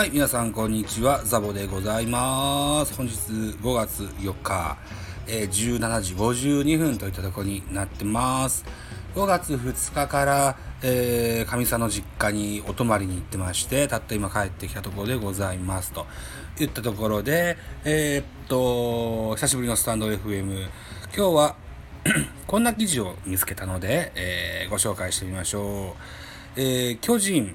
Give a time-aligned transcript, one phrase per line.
[0.00, 2.94] はい、皆さんこんにちは、ザボでございます。
[2.94, 3.18] 本日
[3.60, 4.78] 5月4日、
[5.26, 8.64] えー、17時52分といったところになってます。
[9.14, 15.92] 5月2日から、えー、上佐の実家にお泊まりに行ってまして、たった今帰ってきたところでございます。
[15.92, 16.06] と
[16.56, 20.66] 言ったところで、えー、っと、久しぶりのスタンド FM。
[21.14, 21.56] 今日は
[22.48, 25.94] こんな記事を見つけたので、えー、ご紹介してみましょ
[26.56, 26.58] う。
[26.58, 27.54] えー、巨人、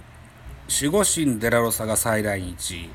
[0.67, 2.89] 守護神デラロサが再来日。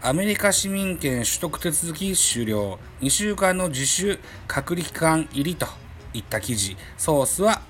[0.00, 2.78] アメリカ市民権取得手続き終了。
[3.00, 5.66] 2週間の自主隔離期間入りと
[6.14, 6.76] いった記事。
[6.96, 7.62] ソースは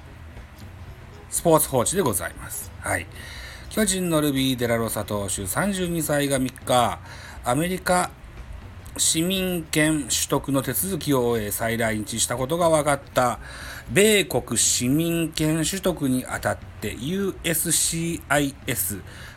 [1.31, 2.71] スポーツ報知でございます。
[2.81, 3.07] はい。
[3.71, 6.99] 巨人のルビー・デラロサ投手32歳が3日、
[7.45, 8.11] アメリカ
[8.99, 13.39] 市民権取得の手続きを終え再来日したことが分かった
[13.91, 18.21] 米国市民権取得にあたって USCIS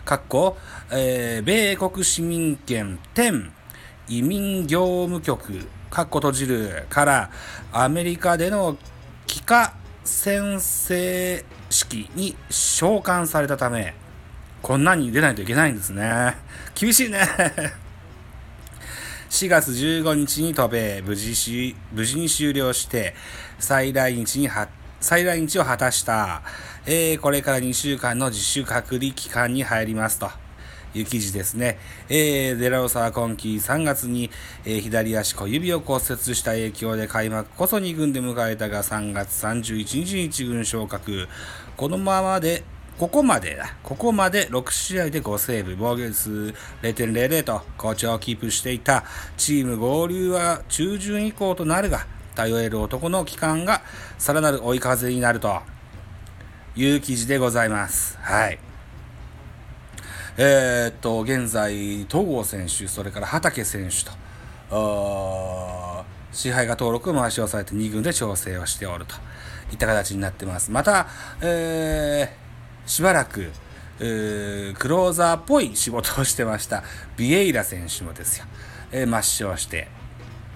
[0.05, 0.57] かっこ、
[0.91, 3.51] えー、米国市民権10
[4.07, 7.29] 移民業務局かっこ閉じるから
[7.71, 8.77] アメリカでの
[9.27, 13.93] 帰化宣誓式に召喚されたため
[14.63, 16.35] こんなに出ないといけないんですね。
[16.75, 17.19] 厳しいね。
[19.29, 23.13] 4月15日に渡米、無事し、無事に終了して、
[23.59, 24.49] 再来日に、
[24.99, 26.41] 再来日を果たした、
[26.87, 30.29] えー、これから2週間の自主隔離期間に入りますと。
[30.95, 31.77] いう記事ですね。
[32.09, 34.31] えー、デラロサは今季3月に、
[34.65, 41.27] えー、左足小指を骨折した影響で開幕こそ2軍で迎えたが3月31日に1軍昇格。
[41.77, 42.63] このままで
[42.99, 43.77] ここまでだ。
[43.81, 49.05] ここまで6試合で5セーブ、防御率0.00と好調をキープしていた
[49.37, 52.05] チーム合流は中旬以降となるが、
[52.35, 53.81] 頼れる男の期間が
[54.17, 55.61] さらなる追い風になると
[56.75, 58.17] いう記事でございます。
[58.19, 58.59] はい。
[60.35, 64.03] えー、っと、現在、東郷選手、それから畠選手
[64.69, 69.15] と、支配が登録を回し押さえて2軍で調整をしておると
[69.71, 70.69] いった形になってます。
[70.69, 71.07] また、
[71.39, 72.48] えー
[72.89, 73.51] しばらく、
[73.99, 76.83] クローザーっぽい仕事をしてました。
[77.17, 78.45] ビエイラ選手もですよ、
[78.91, 79.87] えー、抹消して、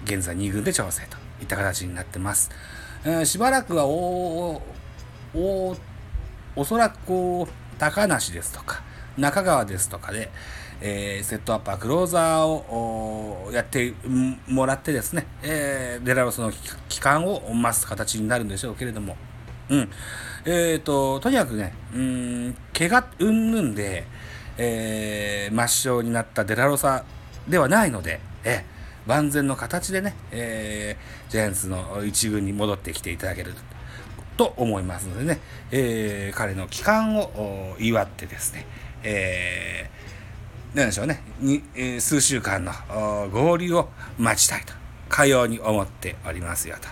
[0.02, 2.50] 現在2軍で調整といった形になってます。
[3.04, 4.60] えー、しばらくはお、
[5.32, 5.76] お、
[6.56, 8.82] おそらくこう、高梨ですとか、
[9.16, 10.32] 中川ですとかで、
[10.80, 13.94] えー、セットアッパー、クローザーをやって
[14.48, 16.50] もらってですね、えー、デラロスの
[16.88, 19.16] 期間を増す形になるんでしょうけれども、
[19.68, 19.90] うん。
[20.44, 24.06] えっ、ー、と、とにかくね、うん、怪我うんぬんで、
[24.58, 27.04] えー、抹消になったデラロサ
[27.48, 33.52] ではないので、えー、万全の形でね、えー、ジャイアンツの一軍に戻ってきていただける
[34.36, 38.66] と思いますのでね、えー、彼の帰還を祝ってですね、
[39.02, 42.72] えー、なんでしょうね、にえー、数週間の
[43.32, 43.88] 合流を
[44.18, 44.72] 待ちたいと、
[45.08, 46.88] かように思っておりますよと。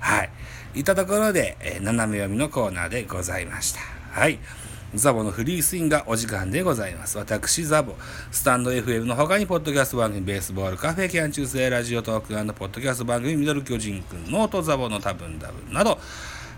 [0.00, 0.30] はい。
[0.74, 3.80] いたところで、えー、斜め読みのコーナーでございました。
[4.12, 4.38] はい。
[4.94, 7.16] ザボのフリースインがお時間でございます。
[7.16, 7.94] 私、ザボ、
[8.30, 15.98] スタンド FM の他に、ポッドキャスト番組、ベースボール、カフェ、キャン中世、ラジオトークポッドキャスト番組、ミドル巨人くん、ノートザボの多分多分など、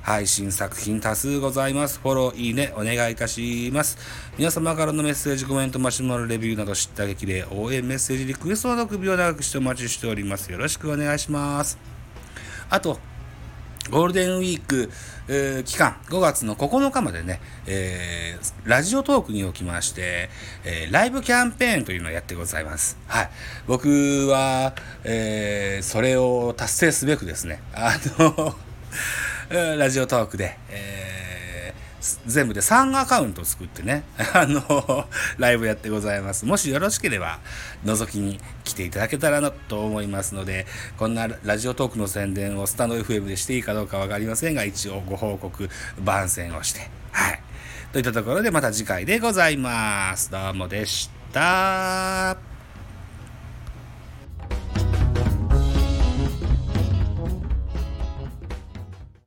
[0.03, 2.01] 配信作品多数ございます。
[2.01, 3.99] フォロー、いいね、お願いいたします。
[4.37, 10.51] 皆様からのメッセージ、コメント、マシュマロレビューなど知った激励、応援メッセージ、リクエストなど首を長くしてお待ちしております。
[10.51, 11.79] よろしくお願いします。
[12.69, 12.99] あと、
[13.91, 14.91] ゴールデンウィーク、
[15.29, 20.31] えー、期間、5月の9日までね、えー、ラジオトークにおきまして、
[20.65, 22.97] えー、ライブキャンペーンというのをやってございます。
[23.07, 23.31] はい。
[23.67, 24.75] 僕は、
[25.05, 28.57] えそれを達成すべくですね、あの
[29.77, 30.94] ラジオトークで、え
[32.27, 34.05] 全部で3アカウント作ってね、
[34.35, 36.45] あの、ライブやってございます。
[36.45, 37.39] もしよろしければ、
[37.85, 40.67] 覗きに来ていただけたらなと思いますので、
[40.99, 47.41] こんなラジオトークの宣伝をスタンド FM でしていいかどうかわかりませんが、一応ご報告、番宣をして、はい。
[47.93, 50.31] といったところでまた次回でございます。
[50.31, 52.54] どうもでした。